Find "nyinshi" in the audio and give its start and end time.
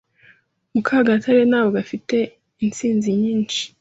3.21-3.61